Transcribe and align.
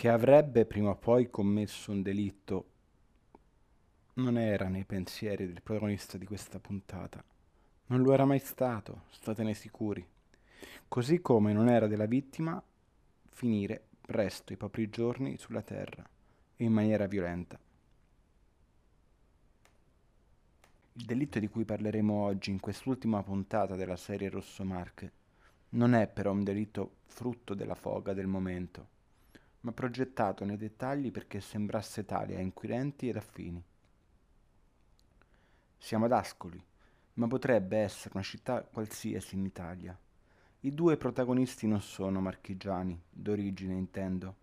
che 0.00 0.08
avrebbe 0.08 0.64
prima 0.64 0.88
o 0.88 0.96
poi 0.96 1.28
commesso 1.28 1.90
un 1.90 2.00
delitto 2.00 2.70
non 4.14 4.38
era 4.38 4.66
nei 4.68 4.86
pensieri 4.86 5.44
del 5.44 5.60
protagonista 5.60 6.16
di 6.16 6.24
questa 6.24 6.58
puntata. 6.58 7.22
Non 7.88 8.00
lo 8.00 8.14
era 8.14 8.24
mai 8.24 8.38
stato, 8.38 9.02
statene 9.10 9.52
sicuri. 9.52 10.02
Così 10.88 11.20
come 11.20 11.52
non 11.52 11.68
era 11.68 11.86
della 11.86 12.06
vittima 12.06 12.62
finire 13.28 13.88
presto 14.00 14.54
i 14.54 14.56
propri 14.56 14.88
giorni 14.88 15.36
sulla 15.36 15.60
terra 15.60 16.02
e 16.56 16.64
in 16.64 16.72
maniera 16.72 17.06
violenta. 17.06 17.60
Il 20.94 21.04
delitto 21.04 21.38
di 21.38 21.48
cui 21.48 21.66
parleremo 21.66 22.14
oggi 22.14 22.48
in 22.48 22.60
quest'ultima 22.60 23.22
puntata 23.22 23.76
della 23.76 23.96
serie 23.96 24.30
Rosso 24.30 24.64
Marche 24.64 25.12
non 25.72 25.92
è 25.92 26.08
però 26.08 26.32
un 26.32 26.42
delitto 26.42 27.00
frutto 27.04 27.52
della 27.52 27.74
foga 27.74 28.14
del 28.14 28.28
momento, 28.28 28.98
ma 29.60 29.72
progettato 29.72 30.44
nei 30.44 30.56
dettagli 30.56 31.10
perché 31.10 31.40
sembrasse 31.40 32.04
tale 32.04 32.36
a 32.36 32.40
inquirenti 32.40 33.08
ed 33.08 33.16
affini. 33.16 33.62
Siamo 35.76 36.04
ad 36.06 36.12
Ascoli, 36.12 36.62
ma 37.14 37.26
potrebbe 37.26 37.78
essere 37.78 38.10
una 38.14 38.22
città 38.22 38.62
qualsiasi 38.62 39.34
in 39.34 39.44
Italia. 39.44 39.98
I 40.60 40.70
due 40.74 40.96
protagonisti 40.96 41.66
non 41.66 41.80
sono 41.80 42.20
marchigiani, 42.20 43.00
d'origine 43.08 43.74
intendo, 43.74 44.36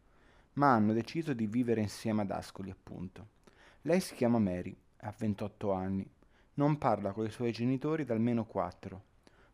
ma 0.53 0.73
hanno 0.73 0.93
deciso 0.93 1.33
di 1.33 1.45
vivere 1.45 1.81
insieme 1.81 2.23
ad 2.23 2.31
Ascoli, 2.31 2.71
appunto. 2.71 3.35
Lei 3.83 3.99
si 3.99 4.15
chiama 4.15 4.39
Mary, 4.39 4.75
ha 4.97 5.13
28 5.15 5.71
anni, 5.71 6.09
non 6.55 6.77
parla 6.77 7.11
con 7.11 7.25
i 7.25 7.31
suoi 7.31 7.51
genitori 7.51 8.03
da 8.03 8.13
almeno 8.13 8.45
4. 8.45 9.03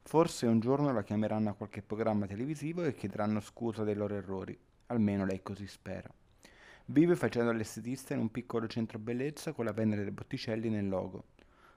Forse 0.04 0.48
un 0.48 0.60
giorno 0.60 0.92
la 0.92 1.04
chiameranno 1.04 1.50
a 1.50 1.54
qualche 1.54 1.82
programma 1.82 2.26
televisivo 2.26 2.84
e 2.84 2.96
chiederanno 2.96 3.40
scusa 3.42 3.84
dei 3.84 3.96
loro 3.96 4.16
errori, 4.16 4.58
almeno 4.88 5.26
lei 5.26 5.42
così 5.42 5.68
spera. 5.68 6.12
Vive 6.86 7.16
facendo 7.16 7.52
l'estetista 7.52 8.14
in 8.14 8.20
un 8.20 8.32
piccolo 8.32 8.68
centro 8.68 9.00
bellezza 9.00 9.54
con 9.54 9.66
la 9.66 9.72
vendita 9.72 10.02
dei 10.02 10.12
botticelli 10.12 10.70
nel 10.70 10.88
logo. 10.88 11.26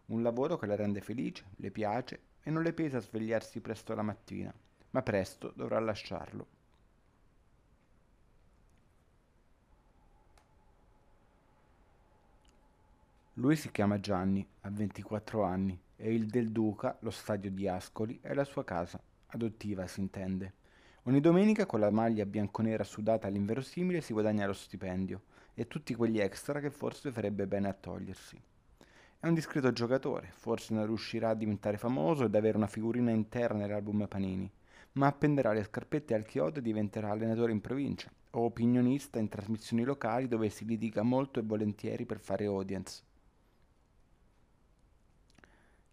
Un 0.06 0.22
lavoro 0.22 0.56
che 0.56 0.66
la 0.66 0.76
rende 0.76 1.00
felice, 1.00 1.44
le 1.56 1.70
piace 1.70 2.20
e 2.42 2.50
non 2.50 2.62
le 2.62 2.72
pesa 2.72 2.98
svegliarsi 2.98 3.60
presto 3.60 3.94
la 3.94 4.02
mattina, 4.02 4.52
ma 4.90 5.02
presto 5.02 5.52
dovrà 5.54 5.78
lasciarlo. 5.78 6.46
Lui 13.34 13.54
si 13.54 13.70
chiama 13.70 14.00
Gianni, 14.00 14.46
ha 14.62 14.70
24 14.70 15.42
anni, 15.42 15.78
è 15.94 16.06
il 16.06 16.26
del 16.26 16.50
Duca, 16.50 16.96
lo 17.00 17.10
stadio 17.10 17.50
di 17.50 17.68
Ascoli, 17.68 18.18
è 18.22 18.32
la 18.32 18.44
sua 18.44 18.64
casa, 18.64 18.98
adottiva 19.26 19.86
si 19.86 20.00
intende. 20.00 20.54
Ogni 21.08 21.20
domenica 21.20 21.66
con 21.66 21.78
la 21.78 21.90
maglia 21.92 22.26
bianconera 22.26 22.82
sudata 22.82 23.28
all'inverosimile 23.28 24.00
si 24.00 24.12
guadagna 24.12 24.44
lo 24.44 24.52
stipendio 24.52 25.22
e 25.54 25.68
tutti 25.68 25.94
quegli 25.94 26.18
extra 26.18 26.58
che 26.58 26.68
forse 26.68 27.12
farebbe 27.12 27.46
bene 27.46 27.68
a 27.68 27.72
togliersi. 27.72 28.36
È 29.20 29.28
un 29.28 29.34
discreto 29.34 29.70
giocatore, 29.70 30.32
forse 30.34 30.74
non 30.74 30.84
riuscirà 30.84 31.28
a 31.28 31.34
diventare 31.34 31.76
famoso 31.76 32.24
ed 32.24 32.34
avere 32.34 32.56
una 32.56 32.66
figurina 32.66 33.12
interna 33.12 33.66
nell'album 33.66 34.08
Panini, 34.08 34.50
ma 34.94 35.06
appenderà 35.06 35.52
le 35.52 35.62
scarpette 35.62 36.12
al 36.12 36.26
chiodo 36.26 36.58
e 36.58 36.62
diventerà 36.62 37.12
allenatore 37.12 37.52
in 37.52 37.60
provincia 37.60 38.10
o 38.30 38.40
opinionista 38.40 39.20
in 39.20 39.28
trasmissioni 39.28 39.84
locali 39.84 40.26
dove 40.26 40.48
si 40.48 40.64
litiga 40.64 41.02
molto 41.02 41.38
e 41.38 41.44
volentieri 41.44 42.04
per 42.04 42.18
fare 42.18 42.46
audience. 42.46 43.04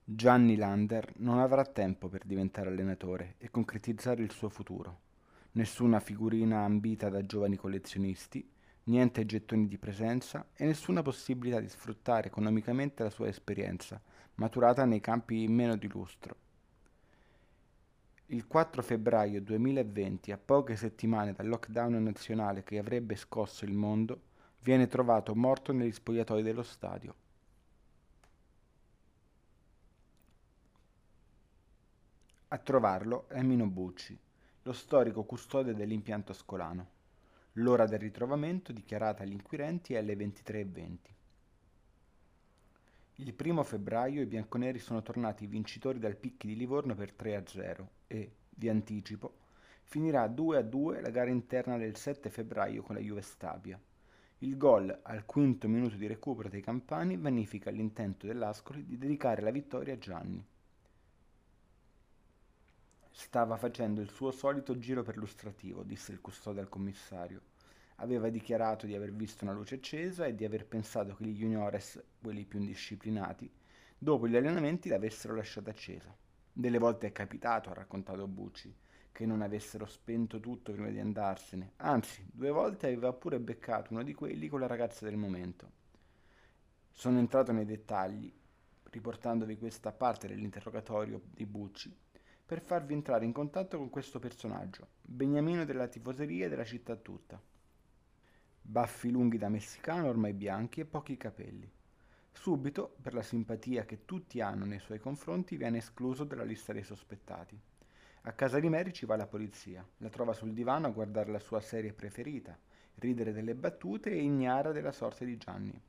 Gianni 0.06 0.58
Lander 0.58 1.14
non 1.20 1.40
avrà 1.40 1.64
tempo 1.64 2.10
per 2.10 2.26
diventare 2.26 2.68
allenatore 2.68 3.36
e 3.38 3.50
concretizzare 3.50 4.22
il 4.22 4.32
suo 4.32 4.50
futuro. 4.50 5.00
Nessuna 5.54 6.02
figurina 6.02 6.66
ambita 6.66 7.08
da 7.08 7.26
giovani 7.26 7.56
collezionisti 7.56 8.46
niente 8.86 9.26
gettoni 9.26 9.66
di 9.66 9.78
presenza 9.78 10.46
e 10.56 10.66
nessuna 10.66 11.02
possibilità 11.02 11.62
di 11.62 11.70
sfruttare 11.70 12.28
economicamente 12.28 13.02
la 13.04 13.10
sua 13.10 13.30
esperienza, 13.30 14.02
maturata 14.36 14.84
nei 14.84 15.00
campi 15.00 15.48
meno 15.48 15.78
di 15.78 15.88
lustro. 15.88 16.36
Il 18.26 18.46
4 18.46 18.82
febbraio 18.82 19.42
2020, 19.42 20.34
a 20.34 20.38
poche 20.38 20.76
settimane 20.76 21.32
dal 21.32 21.48
lockdown 21.48 22.04
nazionale 22.04 22.64
che 22.64 22.78
avrebbe 22.78 23.16
scosso 23.16 23.64
il 23.64 23.72
mondo, 23.72 24.20
viene 24.64 24.88
trovato 24.88 25.34
morto 25.34 25.72
negli 25.72 25.94
spogliatoi 25.94 26.44
dello 26.44 26.64
stadio. 26.64 27.16
A 32.54 32.60
trovarlo 32.60 33.28
è 33.30 33.42
Mino 33.42 33.66
Bucci, 33.66 34.16
lo 34.62 34.74
storico 34.74 35.24
custode 35.24 35.74
dell'impianto 35.74 36.34
ascolano. 36.34 36.88
L'ora 37.54 37.88
del 37.88 37.98
ritrovamento, 37.98 38.72
dichiarata 38.72 39.24
agli 39.24 39.32
inquirenti, 39.32 39.96
è 39.96 39.98
alle 39.98 40.14
23.20. 40.14 40.98
Il 43.16 43.34
primo 43.34 43.64
febbraio 43.64 44.22
i 44.22 44.28
bianconeri 44.28 44.78
sono 44.78 45.02
tornati 45.02 45.48
vincitori 45.48 45.98
dal 45.98 46.16
Picchi 46.16 46.46
di 46.46 46.56
Livorno 46.56 46.94
per 46.94 47.16
3-0 47.18 47.88
e, 48.06 48.32
vi 48.52 48.70
anticipo, 48.70 49.34
finirà 49.82 50.28
2-2 50.28 51.02
la 51.02 51.10
gara 51.10 51.32
interna 51.32 51.78
del 51.78 51.96
7 51.96 52.30
febbraio 52.30 52.84
con 52.84 52.94
la 52.94 53.02
Juve 53.02 53.24
Stabia. 53.24 53.82
Il 54.38 54.58
gol 54.58 54.96
al 55.02 55.26
quinto 55.26 55.68
minuto 55.68 55.96
di 55.96 56.06
recupero 56.06 56.50
dei 56.50 56.62
campani 56.62 57.18
vanifica 57.18 57.72
l'intento 57.72 58.28
dell'Ascoli 58.28 58.86
di 58.86 59.00
dedicare 59.00 59.42
la 59.42 59.50
vittoria 59.50 59.96
a 59.96 59.98
Gianni. 59.98 60.46
Stava 63.16 63.58
facendo 63.58 64.02
il 64.02 64.10
suo 64.10 64.32
solito 64.32 64.76
giro 64.80 65.04
perlustrativo, 65.04 65.84
disse 65.84 66.12
il 66.12 66.20
custode 66.20 66.62
al 66.62 66.68
commissario. 66.68 67.42
Aveva 67.98 68.28
dichiarato 68.30 68.88
di 68.88 68.96
aver 68.96 69.14
visto 69.14 69.44
una 69.44 69.54
luce 69.54 69.76
accesa 69.76 70.26
e 70.26 70.34
di 70.34 70.44
aver 70.44 70.66
pensato 70.66 71.16
che 71.16 71.26
gli 71.26 71.38
juniores, 71.38 72.04
quelli 72.20 72.44
più 72.44 72.58
indisciplinati, 72.58 73.50
dopo 73.96 74.28
gli 74.28 74.36
allenamenti 74.36 74.90
l'avessero 74.90 75.36
lasciata 75.36 75.70
accesa. 75.70 76.14
Delle 76.52 76.80
volte 76.80 77.06
è 77.06 77.12
capitato, 77.12 77.70
ha 77.70 77.76
raccontato 77.76 78.28
Bucci, 78.28 78.76
che 79.12 79.28
non 79.28 79.44
avessero 79.44 79.86
spento 79.86 80.40
tutto 80.40 80.72
prima 80.72 80.90
di 80.90 81.00
andarsene. 81.00 81.74
Anzi, 81.78 82.26
due 82.32 82.50
volte 82.50 82.88
aveva 82.88 83.14
pure 83.14 83.40
beccato 83.40 83.94
uno 83.94 84.02
di 84.02 84.16
quelli 84.16 84.48
con 84.48 84.60
la 84.60 84.68
ragazza 84.68 85.06
del 85.06 85.18
momento. 85.18 85.70
Sono 86.92 87.20
entrato 87.20 87.52
nei 87.52 87.66
dettagli, 87.66 88.34
riportandovi 88.90 89.56
questa 89.60 89.92
parte 89.92 90.28
dell'interrogatorio 90.28 91.22
di 91.30 91.46
Bucci, 91.46 91.96
per 92.54 92.62
farvi 92.62 92.94
entrare 92.94 93.26
in 93.26 93.32
contatto 93.32 93.80
con 93.80 93.90
questo 93.90 94.20
personaggio, 94.20 94.90
beniamino 95.02 95.66
della 95.66 95.88
tifoseria 95.88 96.46
e 96.46 96.50
della 96.50 96.64
città 96.64 96.96
tutta. 96.96 97.42
Baffi 98.62 99.10
lunghi 99.10 99.40
da 99.40 99.50
messicano, 99.50 100.08
ormai 100.08 100.34
bianchi 100.34 100.82
e 100.82 100.86
pochi 100.86 101.18
capelli. 101.18 101.68
Subito, 102.32 102.96
per 103.02 103.16
la 103.16 103.24
simpatia 103.24 103.86
che 103.86 104.06
tutti 104.06 104.40
hanno 104.40 104.66
nei 104.66 104.78
suoi 104.78 105.00
confronti, 105.00 105.58
viene 105.58 105.80
escluso 105.80 106.26
dalla 106.26 106.44
lista 106.44 106.74
dei 106.74 106.84
sospettati. 106.84 107.60
A 108.22 108.32
casa 108.34 108.60
di 108.60 108.70
Mary 108.70 108.92
ci 108.92 109.08
va 109.08 109.16
la 109.16 109.26
polizia, 109.26 109.84
la 109.98 110.10
trova 110.10 110.34
sul 110.34 110.54
divano 110.54 110.86
a 110.86 110.92
guardare 110.92 111.32
la 111.32 111.40
sua 111.40 111.60
serie 111.60 111.92
preferita, 111.92 112.56
ridere 113.00 113.34
delle 113.34 113.56
battute 113.56 114.12
e 114.12 114.22
ignara 114.22 114.72
della 114.72 114.92
sorte 114.92 115.26
di 115.26 115.38
Gianni. 115.38 115.82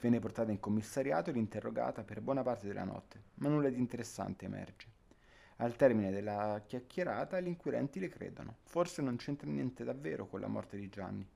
Viene 0.00 0.18
portata 0.18 0.50
in 0.50 0.58
commissariato 0.58 1.30
ed 1.30 1.36
interrogata 1.36 2.02
per 2.02 2.20
buona 2.20 2.42
parte 2.42 2.66
della 2.66 2.82
notte, 2.82 3.22
ma 3.34 3.48
nulla 3.48 3.68
di 3.68 3.78
interessante 3.78 4.46
emerge. 4.46 4.98
Al 5.60 5.76
termine 5.76 6.10
della 6.10 6.62
chiacchierata 6.66 7.38
gli 7.38 7.46
inquirenti 7.46 8.00
le 8.00 8.08
credono. 8.08 8.56
Forse 8.62 9.02
non 9.02 9.16
c'entra 9.16 9.46
niente 9.46 9.84
davvero 9.84 10.26
con 10.26 10.40
la 10.40 10.46
morte 10.46 10.78
di 10.78 10.88
Gianni. 10.88 11.26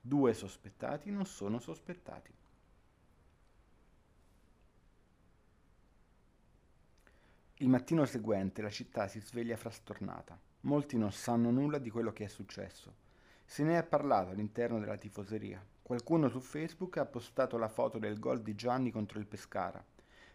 Due 0.00 0.32
sospettati 0.32 1.10
non 1.10 1.26
sono 1.26 1.58
sospettati. 1.58 2.32
Il 7.56 7.68
mattino 7.68 8.06
seguente 8.06 8.62
la 8.62 8.70
città 8.70 9.06
si 9.06 9.20
sveglia 9.20 9.58
frastornata. 9.58 10.38
Molti 10.62 10.96
non 10.96 11.12
sanno 11.12 11.50
nulla 11.50 11.76
di 11.76 11.90
quello 11.90 12.12
che 12.14 12.24
è 12.24 12.28
successo. 12.28 12.94
Se 13.44 13.62
ne 13.64 13.78
è 13.78 13.84
parlato 13.84 14.30
all'interno 14.30 14.78
della 14.78 14.96
tifoseria. 14.96 15.62
Qualcuno 15.82 16.30
su 16.30 16.40
Facebook 16.40 16.96
ha 16.96 17.04
postato 17.04 17.58
la 17.58 17.68
foto 17.68 17.98
del 17.98 18.18
gol 18.18 18.40
di 18.40 18.54
Gianni 18.54 18.90
contro 18.90 19.18
il 19.18 19.26
Pescara. 19.26 19.84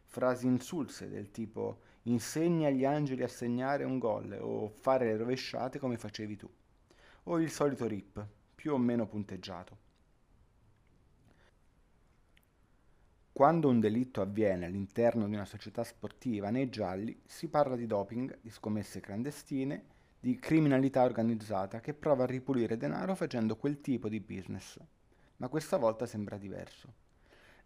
Frasi 0.03 0.45
insulse 0.45 1.09
del 1.09 1.31
tipo 1.31 1.81
insegna 2.09 2.67
agli 2.67 2.85
angeli 2.85 3.23
a 3.23 3.27
segnare 3.27 3.83
un 3.83 3.99
gol 3.99 4.37
o 4.39 4.69
fare 4.69 5.05
le 5.05 5.17
rovesciate 5.17 5.79
come 5.79 5.97
facevi 5.97 6.35
tu. 6.35 6.49
O 7.23 7.39
il 7.39 7.51
solito 7.51 7.85
rip, 7.87 8.25
più 8.55 8.73
o 8.73 8.77
meno 8.77 9.05
punteggiato. 9.05 9.85
Quando 13.31 13.69
un 13.69 13.79
delitto 13.79 14.21
avviene 14.21 14.65
all'interno 14.65 15.27
di 15.27 15.35
una 15.35 15.45
società 15.45 15.83
sportiva 15.83 16.49
nei 16.49 16.69
gialli, 16.69 17.21
si 17.25 17.49
parla 17.49 17.75
di 17.75 17.85
doping, 17.85 18.39
di 18.41 18.49
scommesse 18.49 18.99
clandestine, 18.99 19.83
di 20.19 20.39
criminalità 20.39 21.03
organizzata 21.03 21.79
che 21.79 21.93
prova 21.93 22.23
a 22.23 22.27
ripulire 22.27 22.77
denaro 22.77 23.13
facendo 23.13 23.55
quel 23.55 23.79
tipo 23.79 24.09
di 24.09 24.19
business. 24.19 24.79
Ma 25.37 25.49
questa 25.49 25.77
volta 25.77 26.07
sembra 26.07 26.37
diverso. 26.37 27.05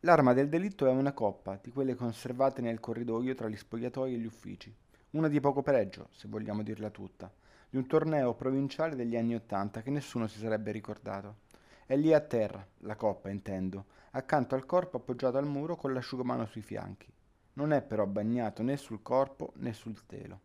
L'arma 0.03 0.33
del 0.33 0.49
delitto 0.49 0.87
è 0.87 0.89
una 0.89 1.13
coppa, 1.13 1.59
di 1.61 1.69
quelle 1.69 1.93
conservate 1.93 2.59
nel 2.59 2.79
corridoio 2.79 3.35
tra 3.35 3.47
gli 3.47 3.55
spogliatoi 3.55 4.15
e 4.15 4.17
gli 4.17 4.25
uffici. 4.25 4.75
Una 5.11 5.27
di 5.27 5.39
poco 5.39 5.61
pregio, 5.61 6.07
se 6.09 6.27
vogliamo 6.27 6.63
dirla 6.63 6.89
tutta, 6.89 7.31
di 7.69 7.77
un 7.77 7.85
torneo 7.85 8.33
provinciale 8.33 8.95
degli 8.95 9.15
anni 9.15 9.35
Ottanta 9.35 9.83
che 9.83 9.91
nessuno 9.91 10.25
si 10.25 10.39
sarebbe 10.39 10.71
ricordato. 10.71 11.41
È 11.85 11.95
lì 11.95 12.15
a 12.15 12.19
terra, 12.19 12.65
la 12.79 12.95
coppa 12.95 13.29
intendo, 13.29 13.85
accanto 14.11 14.55
al 14.55 14.65
corpo 14.65 14.97
appoggiato 14.97 15.37
al 15.37 15.45
muro 15.45 15.75
con 15.75 15.93
l'asciugamano 15.93 16.47
sui 16.47 16.63
fianchi. 16.63 17.13
Non 17.53 17.71
è 17.71 17.83
però 17.83 18.07
bagnato 18.07 18.63
né 18.63 18.77
sul 18.77 19.03
corpo 19.03 19.53
né 19.57 19.71
sul 19.71 20.03
telo. 20.07 20.39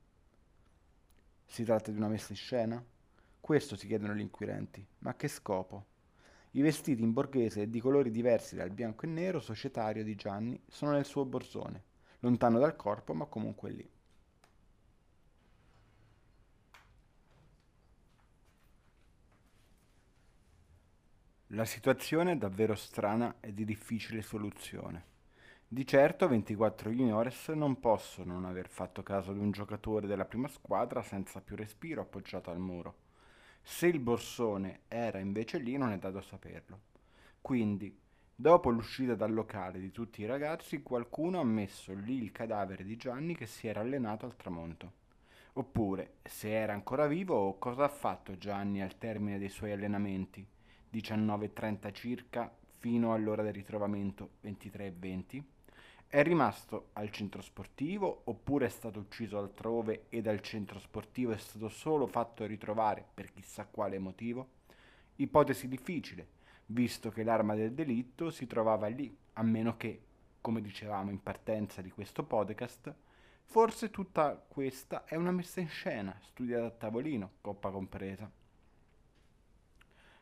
Si 1.46 1.64
tratta 1.64 1.90
di 1.90 1.96
una 1.96 2.08
messa 2.08 2.32
in 2.32 2.36
scena? 2.36 2.84
Questo 3.40 3.74
si 3.74 3.86
chiedono 3.86 4.12
gli 4.14 4.20
inquirenti. 4.20 4.86
Ma 4.98 5.14
che 5.14 5.28
scopo? 5.28 5.94
I 6.56 6.62
vestiti 6.62 7.02
in 7.02 7.12
borghese 7.12 7.62
e 7.62 7.68
di 7.68 7.80
colori 7.80 8.10
diversi 8.10 8.56
dal 8.56 8.70
bianco 8.70 9.04
e 9.04 9.08
nero 9.08 9.40
societario 9.40 10.02
di 10.02 10.14
Gianni 10.14 10.58
sono 10.66 10.92
nel 10.92 11.04
suo 11.04 11.26
borsone, 11.26 11.82
lontano 12.20 12.58
dal 12.58 12.76
corpo 12.76 13.12
ma 13.12 13.26
comunque 13.26 13.70
lì. 13.70 13.90
La 21.48 21.66
situazione 21.66 22.32
è 22.32 22.36
davvero 22.36 22.74
strana 22.74 23.36
e 23.40 23.52
di 23.52 23.66
difficile 23.66 24.22
soluzione. 24.22 25.04
Di 25.68 25.86
certo 25.86 26.26
24 26.26 26.88
juniores 26.88 27.48
non 27.48 27.78
possono 27.80 28.32
non 28.32 28.46
aver 28.46 28.70
fatto 28.70 29.02
caso 29.02 29.34
di 29.34 29.40
un 29.40 29.50
giocatore 29.50 30.06
della 30.06 30.24
prima 30.24 30.48
squadra 30.48 31.02
senza 31.02 31.42
più 31.42 31.54
respiro 31.54 32.00
appoggiato 32.00 32.50
al 32.50 32.58
muro. 32.58 33.05
Se 33.68 33.88
il 33.88 33.98
borsone 33.98 34.82
era 34.86 35.18
invece 35.18 35.58
lì 35.58 35.76
non 35.76 35.90
è 35.90 35.98
dato 35.98 36.20
saperlo. 36.20 36.80
Quindi, 37.42 37.94
dopo 38.34 38.70
l'uscita 38.70 39.16
dal 39.16 39.34
locale 39.34 39.80
di 39.80 39.90
tutti 39.90 40.22
i 40.22 40.24
ragazzi, 40.26 40.82
qualcuno 40.82 41.40
ha 41.40 41.44
messo 41.44 41.92
lì 41.92 42.22
il 42.22 42.30
cadavere 42.30 42.84
di 42.84 42.96
Gianni 42.96 43.34
che 43.34 43.46
si 43.46 43.66
era 43.66 43.80
allenato 43.80 44.24
al 44.24 44.36
tramonto. 44.36 44.92
Oppure, 45.54 46.14
se 46.22 46.52
era 46.52 46.72
ancora 46.72 47.08
vivo, 47.08 47.58
cosa 47.58 47.84
ha 47.84 47.88
fatto 47.88 48.38
Gianni 48.38 48.80
al 48.80 48.98
termine 48.98 49.36
dei 49.36 49.50
suoi 49.50 49.72
allenamenti? 49.72 50.46
19.30 50.90 51.92
circa 51.92 52.56
fino 52.78 53.12
all'ora 53.12 53.42
del 53.42 53.52
ritrovamento 53.52 54.30
23.20? 54.44 55.42
È 56.08 56.22
rimasto 56.22 56.90
al 56.92 57.10
centro 57.10 57.42
sportivo 57.42 58.22
oppure 58.24 58.66
è 58.66 58.68
stato 58.68 59.00
ucciso 59.00 59.38
altrove 59.38 60.06
e 60.08 60.22
dal 60.22 60.40
centro 60.40 60.78
sportivo 60.78 61.32
è 61.32 61.36
stato 61.36 61.68
solo 61.68 62.06
fatto 62.06 62.46
ritrovare 62.46 63.04
per 63.12 63.32
chissà 63.32 63.66
quale 63.66 63.98
motivo? 63.98 64.50
Ipotesi 65.16 65.66
difficile, 65.66 66.28
visto 66.66 67.10
che 67.10 67.24
l'arma 67.24 67.56
del 67.56 67.72
delitto 67.72 68.30
si 68.30 68.46
trovava 68.46 68.86
lì, 68.86 69.14
a 69.32 69.42
meno 69.42 69.76
che, 69.76 70.00
come 70.40 70.60
dicevamo 70.60 71.10
in 71.10 71.20
partenza 71.20 71.82
di 71.82 71.90
questo 71.90 72.22
podcast, 72.22 72.94
forse 73.42 73.90
tutta 73.90 74.36
questa 74.36 75.04
è 75.06 75.16
una 75.16 75.32
messa 75.32 75.58
in 75.60 75.68
scena, 75.68 76.16
studiata 76.22 76.66
a 76.66 76.70
tavolino, 76.70 77.32
coppa 77.40 77.70
compresa. 77.70 78.30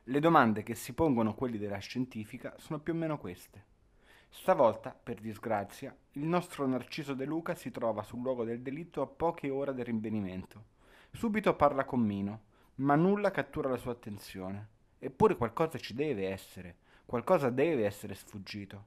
Le 0.05 0.21
domande 0.21 0.63
che 0.63 0.75
si 0.75 0.95
pongono 0.95 1.35
quelli 1.35 1.59
della 1.59 1.79
scientifica 1.79 2.55
sono 2.57 2.81
più 2.81 2.95
o 2.95 2.97
meno 2.97 3.19
queste. 3.19 3.73
Stavolta, 4.37 4.95
per 5.01 5.21
disgrazia, 5.21 5.97
il 6.15 6.25
nostro 6.25 6.67
Narciso 6.67 7.15
De 7.15 7.25
Luca 7.25 7.55
si 7.55 7.71
trova 7.71 8.03
sul 8.03 8.21
luogo 8.21 8.45
del 8.45 8.61
delitto 8.61 9.01
a 9.01 9.07
poche 9.07 9.49
ore 9.49 9.73
del 9.73 9.87
rinvenimento. 9.87 10.65
Subito 11.13 11.55
parla 11.55 11.85
con 11.85 12.01
Mino, 12.01 12.41
ma 12.77 12.95
nulla 12.95 13.31
cattura 13.31 13.71
la 13.71 13.79
sua 13.79 13.93
attenzione. 13.93 14.69
Eppure 14.99 15.37
qualcosa 15.37 15.79
ci 15.79 15.95
deve 15.95 16.29
essere, 16.29 16.77
qualcosa 17.07 17.49
deve 17.49 17.87
essere 17.87 18.15
sfuggito. 18.17 18.87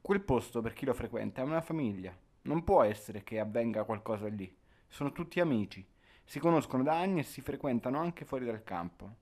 Quel 0.00 0.22
posto, 0.22 0.60
per 0.60 0.72
chi 0.72 0.86
lo 0.86 0.94
frequenta, 0.94 1.42
è 1.42 1.44
una 1.44 1.60
famiglia. 1.60 2.16
Non 2.42 2.64
può 2.64 2.82
essere 2.82 3.22
che 3.22 3.38
avvenga 3.38 3.84
qualcosa 3.84 4.26
lì. 4.26 4.52
Sono 4.88 5.12
tutti 5.12 5.38
amici, 5.38 5.86
si 6.24 6.40
conoscono 6.40 6.82
da 6.82 6.98
anni 6.98 7.20
e 7.20 7.24
si 7.24 7.42
frequentano 7.42 8.00
anche 8.00 8.24
fuori 8.24 8.46
dal 8.46 8.64
campo. 8.64 9.14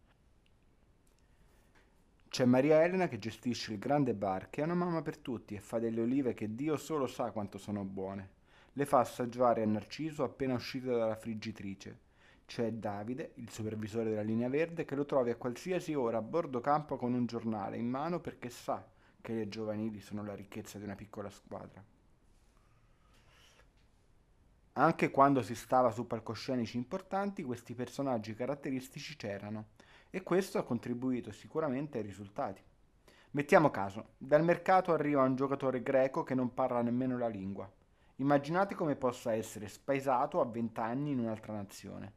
C'è 2.35 2.45
Maria 2.47 2.83
Elena 2.83 3.07
che 3.07 3.21
gestisce 3.21 3.71
il 3.71 3.79
grande 3.79 4.13
bar, 4.13 4.51
che 4.51 4.61
è 4.61 4.65
una 4.65 4.75
mamma 4.75 5.03
per 5.03 5.19
tutti 5.19 5.55
e 5.55 5.61
fa 5.61 5.79
delle 5.79 6.01
olive 6.01 6.35
che 6.35 6.53
Dio 6.57 6.77
solo 6.77 7.07
sa 7.07 7.31
quanto 7.31 7.59
sono 7.59 7.85
buone. 7.85 8.29
Le 8.73 8.87
fa 8.87 8.99
assaggiare 8.99 9.63
a 9.63 9.67
Narciso 9.67 10.25
appena 10.25 10.55
uscite 10.55 10.89
dalla 10.89 11.15
friggitrice. 11.15 11.97
C'è 12.45 12.73
Davide, 12.73 13.35
il 13.35 13.51
supervisore 13.51 14.11
della 14.11 14.23
linea 14.23 14.49
verde, 14.49 14.85
che 14.85 14.97
lo 14.97 15.05
trovi 15.05 15.31
a 15.31 15.37
qualsiasi 15.37 15.95
ora 15.95 16.19
a 16.19 16.23
bordo 16.23 16.61
campo 16.61 16.97
con 16.97 17.13
un 17.13 17.25
giornale 17.25 17.77
in 17.77 17.89
mano 17.89 18.19
perché 18.19 18.51
sa 18.51 18.85
che 19.21 19.33
le 19.33 19.49
giovanili 19.49 20.01
sono 20.01 20.25
la 20.25 20.35
ricchezza 20.35 20.77
di 20.79 20.83
una 20.83 20.97
piccola 20.97 21.31
squadra. 21.31 21.81
Anche 24.73 25.11
quando 25.13 25.41
si 25.41 25.55
stava 25.55 25.93
su 25.93 26.05
palcoscenici 26.05 26.79
importanti, 26.79 27.45
questi 27.45 27.75
personaggi 27.75 28.35
caratteristici 28.35 29.15
c'erano 29.15 29.67
e 30.15 30.23
questo 30.23 30.59
ha 30.59 30.63
contribuito 30.63 31.33
sicuramente 31.33 31.99
ai 31.99 32.05
risultati. 32.05 32.63
Mettiamo 33.33 33.73
caso, 33.73 34.11
dal 34.17 34.45
mercato 34.45 34.93
arriva 34.93 35.25
un 35.25 35.35
giocatore 35.35 35.83
greco 35.83 36.23
che 36.23 36.37
non 36.37 36.55
parla 36.55 36.83
nemmeno 36.83 37.19
la 37.19 37.27
lingua. 37.27 37.69
Immaginate 38.19 38.77
come 38.77 38.95
possa 38.95 39.35
essere 39.35 39.67
spaesato 39.67 40.41
a 40.41 40.45
20 40.45 40.79
anni 40.79 41.11
in 41.11 41.19
un'altra 41.19 41.53
nazione. 41.53 42.13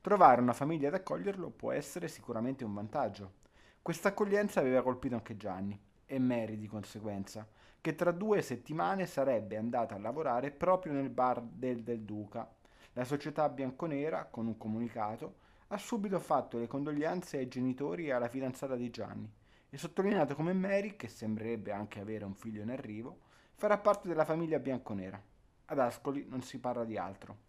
Trovare 0.00 0.40
una 0.40 0.54
famiglia 0.54 0.88
ad 0.88 0.94
accoglierlo 0.94 1.50
può 1.50 1.70
essere 1.70 2.08
sicuramente 2.08 2.64
un 2.64 2.74
vantaggio. 2.74 3.34
Questa 3.80 4.08
accoglienza 4.08 4.58
aveva 4.58 4.82
colpito 4.82 5.14
anche 5.14 5.36
Gianni, 5.36 5.80
e 6.04 6.18
Mary 6.18 6.56
di 6.56 6.66
conseguenza, 6.66 7.46
che 7.80 7.94
tra 7.94 8.10
due 8.10 8.42
settimane 8.42 9.06
sarebbe 9.06 9.56
andata 9.56 9.94
a 9.94 9.98
lavorare 9.98 10.50
proprio 10.50 10.94
nel 10.94 11.10
bar 11.10 11.40
del 11.42 11.84
Del 11.84 12.00
Duca. 12.00 12.52
La 12.94 13.04
società 13.04 13.48
bianconera, 13.48 14.24
con 14.24 14.48
un 14.48 14.58
comunicato, 14.58 15.44
ha 15.68 15.78
subito 15.78 16.20
fatto 16.20 16.58
le 16.58 16.68
condoglianze 16.68 17.38
ai 17.38 17.48
genitori 17.48 18.06
e 18.06 18.12
alla 18.12 18.28
fidanzata 18.28 18.76
di 18.76 18.90
Gianni 18.90 19.28
e 19.68 19.78
sottolineato 19.78 20.34
come 20.34 20.52
Mary, 20.52 20.94
che 20.96 21.08
sembrerebbe 21.08 21.72
anche 21.72 22.00
avere 22.00 22.24
un 22.24 22.34
figlio 22.34 22.62
in 22.62 22.70
arrivo, 22.70 23.18
farà 23.54 23.76
parte 23.78 24.06
della 24.06 24.24
famiglia 24.24 24.58
bianconera. 24.58 25.20
Ad 25.66 25.78
Ascoli 25.78 26.24
non 26.28 26.42
si 26.42 26.58
parla 26.60 26.84
di 26.84 26.96
altro. 26.96 27.44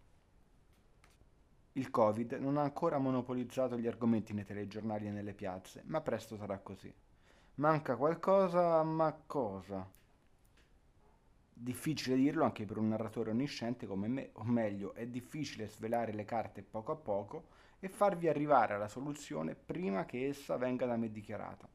Il 1.72 1.90
Covid 1.90 2.32
non 2.32 2.56
ha 2.56 2.62
ancora 2.62 2.98
monopolizzato 2.98 3.78
gli 3.78 3.86
argomenti 3.86 4.32
nei 4.32 4.44
telegiornali 4.44 5.06
e 5.06 5.10
nelle 5.10 5.32
piazze, 5.32 5.82
ma 5.86 6.00
presto 6.00 6.36
sarà 6.36 6.58
così. 6.58 6.92
Manca 7.54 7.94
qualcosa, 7.94 8.82
ma 8.82 9.16
cosa? 9.26 9.88
Difficile 11.52 12.16
dirlo 12.16 12.44
anche 12.44 12.64
per 12.64 12.78
un 12.78 12.88
narratore 12.88 13.30
onnisciente 13.30 13.86
come 13.86 14.08
me, 14.08 14.30
o 14.34 14.44
meglio, 14.44 14.92
è 14.94 15.06
difficile 15.06 15.68
svelare 15.68 16.12
le 16.12 16.24
carte 16.24 16.62
poco 16.62 16.92
a 16.92 16.96
poco 16.96 17.56
e 17.80 17.88
farvi 17.88 18.28
arrivare 18.28 18.74
alla 18.74 18.88
soluzione 18.88 19.54
prima 19.54 20.04
che 20.04 20.26
essa 20.26 20.56
venga 20.56 20.86
da 20.86 20.96
me 20.96 21.10
dichiarata. 21.10 21.68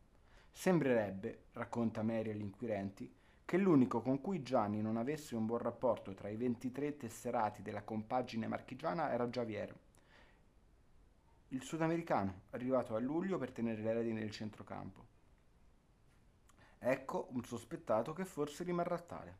Sembrerebbe, 0.52 1.46
racconta 1.54 2.04
Mary 2.04 2.32
agli 2.32 2.42
inquirenti, 2.42 3.12
che 3.46 3.58
l'unico 3.58 4.02
con 4.02 4.22
cui 4.22 4.42
Gianni 4.42 4.82
non 4.82 4.98
avesse 4.98 5.36
un 5.36 5.46
buon 5.46 5.60
rapporto 5.60 6.14
tra 6.14 6.30
i 6.30 6.36
23 6.36 6.98
tesserati 6.98 7.62
della 7.62 7.84
compagine 7.84 8.48
marchigiana 8.48 9.12
era 9.12 9.28
Javier, 9.28 9.76
il 11.54 11.62
sudamericano, 11.62 12.42
arrivato 12.50 12.96
a 12.96 13.00
luglio 13.00 13.38
per 13.38 13.52
tenere 13.52 13.82
le 13.82 13.94
redini 13.94 14.20
del 14.20 14.32
centrocampo. 14.32 15.06
Ecco 16.80 17.28
un 17.30 17.44
sospettato 17.44 18.12
che 18.14 18.26
forse 18.26 18.64
rimarrà 18.64 18.98
tale. 18.98 19.38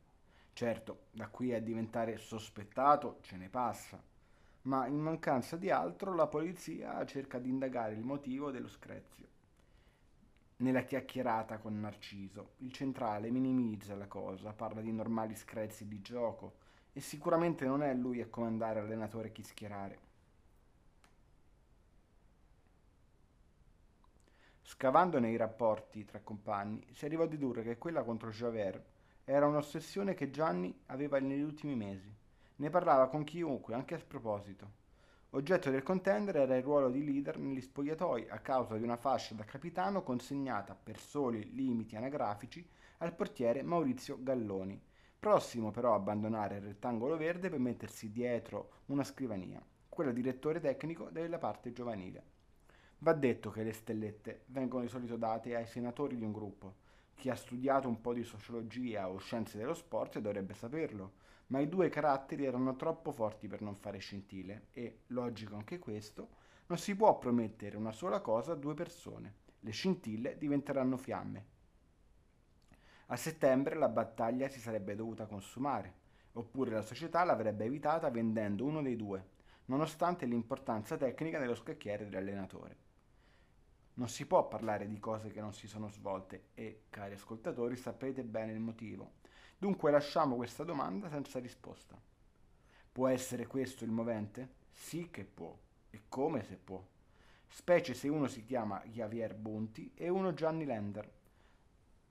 Certo, 0.52 1.06
da 1.10 1.26
qui 1.26 1.52
a 1.52 1.60
diventare 1.60 2.16
sospettato 2.18 3.18
ce 3.22 3.36
ne 3.36 3.48
passa, 3.48 4.00
ma 4.64 4.86
in 4.86 4.98
mancanza 4.98 5.56
di 5.56 5.70
altro 5.70 6.14
la 6.14 6.26
polizia 6.26 7.04
cerca 7.04 7.38
di 7.38 7.48
indagare 7.48 7.94
il 7.94 8.04
motivo 8.04 8.50
dello 8.50 8.68
screzio. 8.68 9.26
Nella 10.56 10.84
chiacchierata 10.84 11.58
con 11.58 11.78
Narciso, 11.80 12.52
il 12.58 12.72
centrale 12.72 13.30
minimizza 13.30 13.94
la 13.94 14.06
cosa, 14.06 14.52
parla 14.52 14.80
di 14.80 14.92
normali 14.92 15.34
screzi 15.34 15.86
di 15.86 16.00
gioco 16.00 16.56
e 16.92 17.00
sicuramente 17.00 17.66
non 17.66 17.82
è 17.82 17.92
lui 17.92 18.20
a 18.20 18.28
comandare 18.28 18.80
allenatore 18.80 19.32
chi 19.32 19.42
schierare. 19.42 19.98
Scavando 24.62 25.18
nei 25.18 25.36
rapporti 25.36 26.04
tra 26.04 26.20
compagni, 26.20 26.86
si 26.92 27.04
arrivò 27.04 27.24
a 27.24 27.28
dedurre 27.28 27.62
che 27.62 27.76
quella 27.76 28.02
contro 28.02 28.30
Javert 28.30 28.82
era 29.24 29.46
un'ossessione 29.46 30.14
che 30.14 30.30
Gianni 30.30 30.74
aveva 30.86 31.18
negli 31.18 31.42
ultimi 31.42 31.74
mesi. 31.74 32.22
Ne 32.56 32.70
parlava 32.70 33.08
con 33.08 33.24
chiunque, 33.24 33.74
anche 33.74 33.94
a 33.94 33.98
sproposito. 33.98 34.82
Oggetto 35.30 35.70
del 35.70 35.82
contender 35.82 36.36
era 36.36 36.56
il 36.56 36.62
ruolo 36.62 36.88
di 36.88 37.04
leader 37.04 37.36
negli 37.36 37.60
spogliatoi 37.60 38.28
a 38.28 38.38
causa 38.38 38.76
di 38.76 38.84
una 38.84 38.96
fascia 38.96 39.34
da 39.34 39.42
capitano 39.42 40.04
consegnata 40.04 40.76
per 40.80 40.96
soli 40.96 41.52
limiti 41.52 41.96
anagrafici 41.96 42.64
al 42.98 43.12
portiere 43.12 43.64
Maurizio 43.64 44.22
Galloni, 44.22 44.80
prossimo 45.18 45.72
però 45.72 45.94
a 45.94 45.96
abbandonare 45.96 46.58
il 46.58 46.62
rettangolo 46.62 47.16
verde 47.16 47.50
per 47.50 47.58
mettersi 47.58 48.12
dietro 48.12 48.82
una 48.86 49.02
scrivania, 49.02 49.60
quella 49.88 50.12
direttore 50.12 50.60
tecnico 50.60 51.08
della 51.10 51.38
parte 51.38 51.72
giovanile. 51.72 52.22
Va 52.98 53.14
detto 53.14 53.50
che 53.50 53.64
le 53.64 53.72
stellette 53.72 54.44
vengono 54.46 54.84
di 54.84 54.88
solito 54.88 55.16
date 55.16 55.56
ai 55.56 55.66
senatori 55.66 56.16
di 56.16 56.22
un 56.22 56.30
gruppo. 56.30 56.76
Chi 57.16 57.30
ha 57.30 57.34
studiato 57.34 57.88
un 57.88 58.00
po' 58.00 58.14
di 58.14 58.22
sociologia 58.22 59.10
o 59.10 59.18
scienze 59.18 59.58
dello 59.58 59.74
sport 59.74 60.20
dovrebbe 60.20 60.54
saperlo 60.54 61.22
ma 61.48 61.60
i 61.60 61.68
due 61.68 61.88
caratteri 61.88 62.44
erano 62.44 62.76
troppo 62.76 63.12
forti 63.12 63.48
per 63.48 63.60
non 63.60 63.76
fare 63.76 63.98
scintille 63.98 64.68
e, 64.70 65.00
logico 65.08 65.56
anche 65.56 65.78
questo, 65.78 66.42
non 66.66 66.78
si 66.78 66.94
può 66.96 67.18
promettere 67.18 67.76
una 67.76 67.92
sola 67.92 68.20
cosa 68.20 68.52
a 68.52 68.56
due 68.56 68.74
persone 68.74 69.34
Le 69.60 69.70
scintille 69.70 70.38
diventeranno 70.38 70.96
fiamme. 70.96 71.46
A 73.06 73.16
settembre 73.16 73.76
la 73.76 73.88
battaglia 73.88 74.48
si 74.48 74.60
sarebbe 74.60 74.94
dovuta 74.94 75.26
consumare, 75.26 75.94
oppure 76.32 76.70
la 76.70 76.82
società 76.82 77.22
l'avrebbe 77.24 77.64
evitata 77.64 78.10
vendendo 78.10 78.64
uno 78.64 78.82
dei 78.82 78.96
due, 78.96 79.32
nonostante 79.66 80.26
l'importanza 80.26 80.96
tecnica 80.96 81.38
dello 81.38 81.54
scacchiere 81.54 82.04
dell'allenatore. 82.04 82.76
Non 83.94 84.08
si 84.08 84.26
può 84.26 84.48
parlare 84.48 84.88
di 84.88 84.98
cose 84.98 85.30
che 85.30 85.40
non 85.40 85.52
si 85.52 85.68
sono 85.68 85.88
svolte 85.88 86.48
e, 86.54 86.84
cari 86.90 87.14
ascoltatori, 87.14 87.76
sapete 87.76 88.24
bene 88.24 88.52
il 88.52 88.60
motivo. 88.60 89.12
Dunque 89.64 89.90
lasciamo 89.90 90.36
questa 90.36 90.62
domanda 90.62 91.08
senza 91.08 91.38
risposta. 91.38 91.98
Può 92.92 93.08
essere 93.08 93.46
questo 93.46 93.84
il 93.84 93.90
movente? 93.90 94.56
Sì 94.70 95.08
che 95.10 95.24
può. 95.24 95.56
E 95.88 96.02
come 96.06 96.42
se 96.42 96.56
può? 96.62 96.84
Specie 97.48 97.94
se 97.94 98.08
uno 98.08 98.26
si 98.26 98.44
chiama 98.44 98.82
Javier 98.84 99.34
Bunti 99.34 99.90
e 99.94 100.10
uno 100.10 100.34
Gianni 100.34 100.66
Lender. 100.66 101.10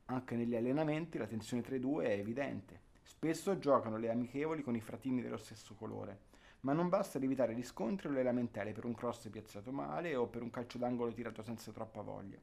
Anche 0.05 0.35
negli 0.35 0.55
allenamenti 0.55 1.19
la 1.19 1.27
tensione 1.27 1.61
tra 1.61 1.75
i 1.75 1.79
due 1.79 2.05
è 2.05 2.17
evidente. 2.17 2.81
Spesso 3.03 3.59
giocano 3.59 3.97
le 3.97 4.09
amichevoli 4.09 4.63
con 4.63 4.75
i 4.75 4.81
fratini 4.81 5.21
dello 5.21 5.37
stesso 5.37 5.75
colore, 5.75 6.21
ma 6.61 6.73
non 6.73 6.89
basta 6.89 7.19
evitare 7.19 7.53
gli 7.53 7.63
scontri 7.63 8.07
o 8.07 8.11
le 8.11 8.23
lamentele 8.23 8.71
per 8.71 8.85
un 8.85 8.95
cross 8.95 9.29
piazzato 9.29 9.71
male 9.71 10.15
o 10.15 10.25
per 10.25 10.41
un 10.41 10.49
calcio 10.49 10.79
d'angolo 10.79 11.13
tirato 11.13 11.43
senza 11.43 11.71
troppa 11.71 12.01
voglia. 12.01 12.39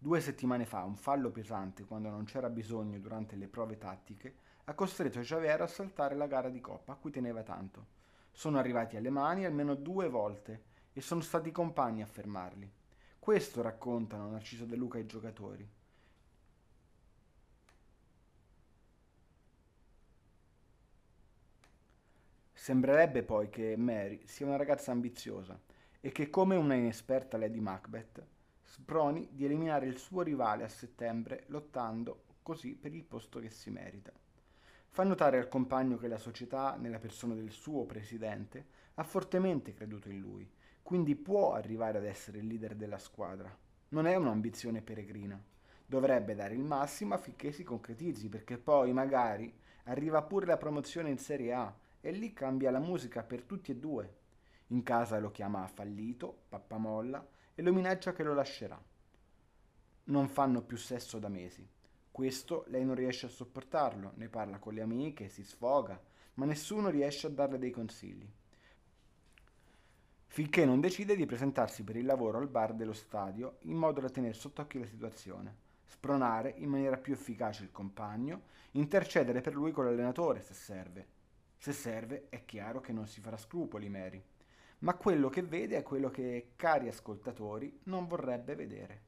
Due 0.00 0.20
settimane 0.20 0.64
fa 0.64 0.84
un 0.84 0.94
fallo 0.94 1.32
pesante, 1.32 1.84
quando 1.84 2.08
non 2.08 2.22
c'era 2.22 2.48
bisogno 2.48 3.00
durante 3.00 3.34
le 3.34 3.48
prove 3.48 3.78
tattiche, 3.78 4.36
ha 4.66 4.74
costretto 4.74 5.18
Javier 5.18 5.60
a 5.60 5.66
saltare 5.66 6.14
la 6.14 6.28
gara 6.28 6.50
di 6.50 6.60
coppa 6.60 6.92
a 6.92 6.94
cui 6.94 7.10
teneva 7.10 7.42
tanto. 7.42 7.86
Sono 8.30 8.58
arrivati 8.58 8.96
alle 8.96 9.10
mani 9.10 9.44
almeno 9.44 9.74
due 9.74 10.08
volte 10.08 10.62
e 10.92 11.00
sono 11.00 11.20
stati 11.20 11.48
i 11.48 11.52
compagni 11.52 12.02
a 12.02 12.06
fermarli. 12.06 12.70
Questo 13.18 13.60
raccontano 13.60 14.30
Narciso 14.30 14.66
De 14.66 14.76
Luca 14.76 14.98
ai 14.98 15.06
giocatori. 15.06 15.68
Sembrerebbe 22.52 23.24
poi 23.24 23.48
che 23.50 23.76
Mary 23.76 24.24
sia 24.26 24.46
una 24.46 24.56
ragazza 24.56 24.92
ambiziosa 24.92 25.58
e 26.00 26.12
che 26.12 26.30
come 26.30 26.54
una 26.54 26.74
inesperta 26.74 27.36
Lady 27.36 27.58
Macbeth 27.58 28.36
sproni 28.80 29.28
di 29.32 29.44
eliminare 29.44 29.86
il 29.86 29.98
suo 29.98 30.22
rivale 30.22 30.62
a 30.62 30.68
settembre 30.68 31.44
lottando 31.48 32.22
così 32.42 32.76
per 32.76 32.94
il 32.94 33.02
posto 33.02 33.40
che 33.40 33.50
si 33.50 33.70
merita. 33.70 34.12
Fa 34.88 35.02
notare 35.02 35.36
al 35.36 35.48
compagno 35.48 35.96
che 35.96 36.06
la 36.06 36.16
società, 36.16 36.76
nella 36.76 37.00
persona 37.00 37.34
del 37.34 37.50
suo 37.50 37.84
presidente, 37.84 38.66
ha 38.94 39.02
fortemente 39.02 39.74
creduto 39.74 40.08
in 40.08 40.20
lui, 40.20 40.48
quindi 40.80 41.16
può 41.16 41.54
arrivare 41.54 41.98
ad 41.98 42.04
essere 42.04 42.38
il 42.38 42.46
leader 42.46 42.76
della 42.76 42.98
squadra. 42.98 43.54
Non 43.88 44.06
è 44.06 44.14
un'ambizione 44.14 44.80
peregrina. 44.80 45.42
Dovrebbe 45.84 46.34
dare 46.34 46.54
il 46.54 46.62
massimo 46.62 47.14
affinché 47.14 47.50
si 47.50 47.64
concretizzi, 47.64 48.28
perché 48.28 48.58
poi 48.58 48.92
magari 48.92 49.52
arriva 49.84 50.22
pure 50.22 50.46
la 50.46 50.56
promozione 50.56 51.10
in 51.10 51.18
Serie 51.18 51.52
A 51.52 51.76
e 52.00 52.12
lì 52.12 52.32
cambia 52.32 52.70
la 52.70 52.78
musica 52.78 53.22
per 53.22 53.42
tutti 53.42 53.72
e 53.72 53.76
due. 53.76 54.16
In 54.68 54.82
casa 54.82 55.18
lo 55.18 55.30
chiama 55.30 55.66
fallito, 55.66 56.44
pappamolla 56.48 57.36
e 57.58 57.62
lo 57.62 57.72
minaccia 57.72 58.12
che 58.12 58.22
lo 58.22 58.34
lascerà. 58.34 58.80
Non 60.04 60.28
fanno 60.28 60.62
più 60.62 60.76
sesso 60.76 61.18
da 61.18 61.28
mesi. 61.28 61.68
Questo 62.08 62.62
lei 62.68 62.84
non 62.84 62.94
riesce 62.94 63.26
a 63.26 63.30
sopportarlo, 63.30 64.12
ne 64.14 64.28
parla 64.28 64.60
con 64.60 64.74
le 64.74 64.80
amiche, 64.80 65.28
si 65.28 65.42
sfoga, 65.42 66.00
ma 66.34 66.44
nessuno 66.44 66.88
riesce 66.88 67.26
a 67.26 67.30
darle 67.30 67.58
dei 67.58 67.72
consigli. 67.72 68.30
Finché 70.28 70.64
non 70.64 70.78
decide 70.78 71.16
di 71.16 71.26
presentarsi 71.26 71.82
per 71.82 71.96
il 71.96 72.06
lavoro 72.06 72.38
al 72.38 72.46
bar 72.46 72.74
dello 72.74 72.92
stadio 72.92 73.56
in 73.62 73.74
modo 73.74 74.00
da 74.00 74.08
tenere 74.08 74.34
sott'occhio 74.34 74.78
la 74.78 74.86
situazione, 74.86 75.56
spronare 75.84 76.54
in 76.58 76.68
maniera 76.68 76.96
più 76.96 77.12
efficace 77.12 77.64
il 77.64 77.72
compagno, 77.72 78.42
intercedere 78.72 79.40
per 79.40 79.56
lui 79.56 79.72
con 79.72 79.84
l'allenatore 79.84 80.42
se 80.42 80.54
serve. 80.54 81.06
Se 81.56 81.72
serve 81.72 82.26
è 82.28 82.44
chiaro 82.44 82.80
che 82.80 82.92
non 82.92 83.08
si 83.08 83.20
farà 83.20 83.36
scrupoli 83.36 83.88
Mary, 83.88 84.22
ma 84.80 84.94
quello 84.94 85.28
che 85.28 85.42
vede 85.42 85.76
è 85.76 85.82
quello 85.82 86.10
che, 86.10 86.52
cari 86.56 86.88
ascoltatori, 86.88 87.80
non 87.84 88.06
vorrebbe 88.06 88.54
vedere. 88.54 89.02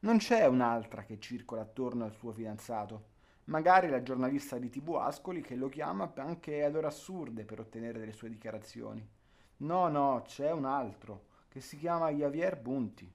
Non 0.00 0.18
c'è 0.18 0.46
un'altra 0.46 1.04
che 1.04 1.18
circola 1.18 1.62
attorno 1.62 2.04
al 2.04 2.12
suo 2.12 2.32
fidanzato. 2.32 3.14
Magari 3.44 3.88
la 3.88 4.02
giornalista 4.02 4.58
di 4.58 4.68
TV 4.68 4.96
Ascoli 4.96 5.40
che 5.40 5.54
lo 5.54 5.68
chiama 5.68 6.12
anche 6.16 6.64
ad 6.64 6.74
ore 6.74 6.88
assurde 6.88 7.44
per 7.44 7.60
ottenere 7.60 7.98
delle 7.98 8.12
sue 8.12 8.28
dichiarazioni. 8.28 9.06
No, 9.58 9.88
no, 9.88 10.22
c'è 10.26 10.50
un 10.50 10.64
altro 10.64 11.26
che 11.48 11.60
si 11.60 11.78
chiama 11.78 12.10
Javier 12.10 12.58
Bunti. 12.58 13.10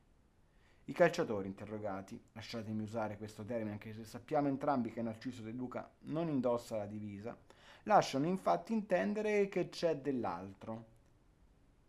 I 0.85 0.93
calciatori 0.93 1.47
interrogati, 1.47 2.19
lasciatemi 2.33 2.81
usare 2.81 3.17
questo 3.17 3.45
termine 3.45 3.73
anche 3.73 3.93
se 3.93 4.03
sappiamo 4.03 4.47
entrambi 4.47 4.91
che 4.91 5.01
Narciso 5.01 5.43
De 5.43 5.51
Luca 5.51 5.89
non 6.05 6.27
indossa 6.27 6.75
la 6.77 6.87
divisa, 6.87 7.37
lasciano 7.83 8.25
infatti 8.25 8.73
intendere 8.73 9.47
che 9.47 9.69
c'è 9.69 9.97
dell'altro. 9.97 10.90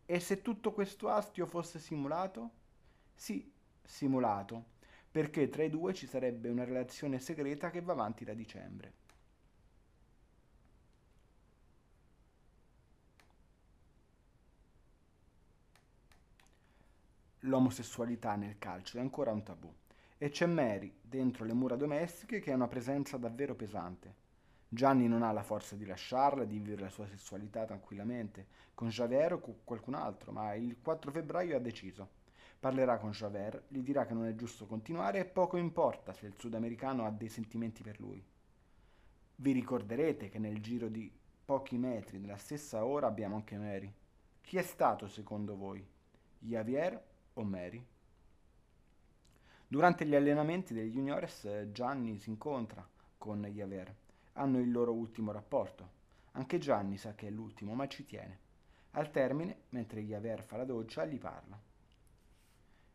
E 0.07 0.21
se 0.21 0.43
tutto 0.43 0.73
questo 0.73 1.09
astio 1.09 1.45
fosse 1.47 1.81
simulato? 1.81 2.51
Sì, 3.15 3.51
simulato 3.83 4.67
perché 5.11 5.49
tra 5.49 5.63
i 5.65 5.71
due 5.71 5.93
ci 5.93 6.07
sarebbe 6.07 6.49
una 6.49 6.65
relazione 6.65 7.19
segreta 7.19 7.71
che 7.71 7.81
va 7.83 7.93
avanti 7.93 8.25
da 8.25 8.33
dicembre. 8.35 8.93
L'omosessualità 17.41 18.37
nel 18.37 18.57
calcio 18.57 18.97
è 18.97 19.01
ancora 19.03 19.33
un 19.33 19.43
tabù 19.43 19.71
e 20.17 20.31
c'è 20.31 20.47
Mary 20.47 20.97
dentro 21.03 21.45
le 21.45 21.53
mura 21.53 21.77
domestiche 21.77 22.41
che 22.41 22.53
ha 22.53 22.55
una 22.55 22.69
presenza 22.69 23.19
davvero 23.19 23.55
pesante. 23.55 24.15
Gianni 24.75 25.07
non 25.07 25.23
ha 25.23 25.33
la 25.33 25.43
forza 25.43 25.77
di 25.77 25.85
lasciarla, 25.85 26.45
di 26.45 26.59
vivere 26.59 26.81
la 26.81 26.89
sua 26.89 27.07
sessualità 27.07 27.67
tranquillamente, 27.67 28.47
con 28.73 28.89
Javert 28.89 29.35
o 29.35 29.41
con 29.41 29.57
qualcun 29.65 29.93
altro, 29.93 30.33
ma 30.33 30.55
il 30.55 30.79
4 30.81 31.11
febbraio 31.11 31.55
ha 31.55 31.61
deciso. 31.61 32.09
Parlerà 32.59 32.97
con 32.97 33.11
Javert, 33.11 33.65
gli 33.69 33.81
dirà 33.81 34.07
che 34.07 34.15
non 34.15 34.25
è 34.25 34.35
giusto 34.35 34.65
continuare 34.65 35.19
e 35.19 35.25
poco 35.27 35.59
importa 35.59 36.15
se 36.15 36.25
il 36.25 36.37
sudamericano 36.39 37.05
ha 37.05 37.11
dei 37.11 37.29
sentimenti 37.29 37.83
per 37.83 38.01
lui. 38.01 38.25
Vi 39.37 39.53
ricorderete 39.53 40.31
che 40.31 40.39
nel 40.39 40.63
giro 40.63 40.89
di 40.89 41.13
pochi 41.45 41.77
metri 41.77 42.19
nella 42.19 42.39
stessa 42.39 42.83
ora 42.83 43.07
abbiamo 43.07 43.37
anche 43.37 43.59
Mary. 43.59 43.93
Chi 44.41 44.57
è 44.57 44.63
stato 44.63 45.07
secondo 45.07 45.55
voi? 45.55 45.87
Javier 46.39 46.99
o 47.35 47.45
Mary? 47.45 47.85
Durante 49.69 50.07
gli 50.07 50.15
allenamenti 50.15 50.73
degli 50.73 50.95
juniores 50.95 51.69
Gianni 51.73 52.19
si 52.19 52.31
incontra 52.31 52.89
con 53.19 53.45
Javier. 53.45 53.95
Hanno 54.35 54.59
il 54.59 54.71
loro 54.71 54.93
ultimo 54.93 55.33
rapporto. 55.33 56.01
Anche 56.33 56.59
Gianni 56.59 56.97
sa 56.97 57.15
che 57.15 57.27
è 57.27 57.31
l'ultimo, 57.31 57.75
ma 57.75 57.87
ci 57.87 58.05
tiene. 58.05 58.39
Al 58.93 59.11
termine, 59.11 59.63
mentre 59.71 60.03
Javier 60.03 60.43
fa 60.43 60.57
la 60.57 60.65
doccia, 60.65 61.05
gli 61.05 61.19
parla. 61.19 61.61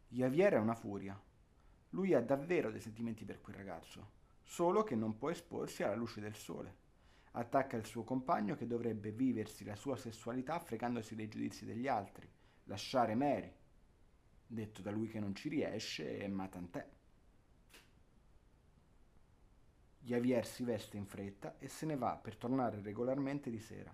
Javier 0.10 0.54
è 0.54 0.58
una 0.58 0.76
furia. 0.76 1.20
Lui 1.92 2.14
ha 2.14 2.22
davvero 2.22 2.72
dei 2.72 2.80
sentimenti 2.80 3.26
per 3.26 3.42
quel 3.42 3.56
ragazzo, 3.56 4.12
solo 4.44 4.84
che 4.84 4.96
non 4.96 5.18
può 5.18 5.30
esporsi 5.30 5.84
alla 5.84 5.96
luce 5.96 6.20
del 6.22 6.36
sole. 6.36 6.86
Attacca 7.32 7.78
il 7.78 7.86
suo 7.86 8.04
compagno 8.04 8.56
che 8.56 8.66
dovrebbe 8.66 9.12
viversi 9.12 9.64
la 9.64 9.76
sua 9.76 9.96
sessualità 9.96 10.60
fregandosi 10.60 11.16
dei 11.16 11.28
giudizi 11.28 11.66
degli 11.66 11.88
altri, 11.88 12.28
lasciare 12.64 13.14
Mary. 13.14 13.54
Detto 14.46 14.82
da 14.82 14.92
lui 14.92 15.08
che 15.08 15.20
non 15.20 15.36
ci 15.36 15.50
riesce, 15.50 16.28
ma 16.28 16.48
tant'è. 16.48 16.97
Javier 20.08 20.46
si 20.46 20.64
veste 20.64 20.96
in 20.96 21.06
fretta 21.06 21.58
e 21.60 21.68
se 21.68 21.86
ne 21.86 21.98
va 21.98 22.16
per 22.16 22.38
tornare 22.38 22.80
regolarmente 22.82 23.50
di 23.50 23.60
sera. 23.60 23.94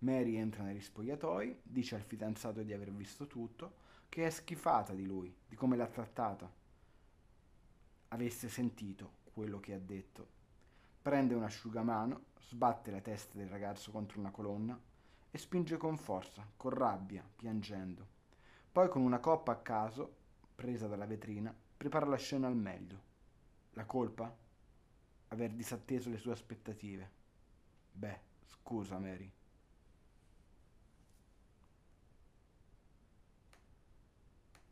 Mary 0.00 0.34
entra 0.34 0.64
negli 0.64 0.80
spogliatoi, 0.80 1.60
dice 1.62 1.94
al 1.94 2.02
fidanzato 2.02 2.64
di 2.64 2.72
aver 2.72 2.90
visto 2.90 3.28
tutto, 3.28 3.76
che 4.08 4.26
è 4.26 4.30
schifata 4.30 4.94
di 4.94 5.06
lui, 5.06 5.32
di 5.46 5.54
come 5.54 5.76
l'ha 5.76 5.86
trattata. 5.86 6.52
Avesse 8.08 8.48
sentito 8.48 9.18
quello 9.32 9.60
che 9.60 9.74
ha 9.74 9.78
detto. 9.78 10.26
Prende 11.00 11.34
un 11.34 11.44
asciugamano, 11.44 12.24
sbatte 12.40 12.90
la 12.90 13.00
testa 13.00 13.38
del 13.38 13.48
ragazzo 13.48 13.92
contro 13.92 14.18
una 14.18 14.32
colonna 14.32 14.76
e 15.30 15.38
spinge 15.38 15.76
con 15.76 15.96
forza, 15.96 16.44
con 16.56 16.72
rabbia, 16.72 17.24
piangendo. 17.36 18.04
Poi 18.72 18.88
con 18.88 19.02
una 19.02 19.20
coppa 19.20 19.52
a 19.52 19.62
caso, 19.62 20.16
presa 20.56 20.88
dalla 20.88 21.06
vetrina, 21.06 21.54
prepara 21.76 22.06
la 22.06 22.16
scena 22.16 22.48
al 22.48 22.56
meglio. 22.56 23.00
La 23.74 23.84
colpa? 23.84 24.42
Aver 25.28 25.52
disatteso 25.52 26.10
le 26.10 26.18
sue 26.18 26.32
aspettative. 26.32 27.10
Beh, 27.92 28.20
scusa 28.46 28.98
Mary. 28.98 29.30